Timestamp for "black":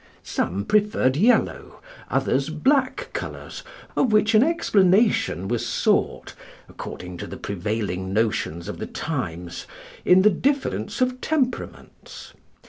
2.49-3.11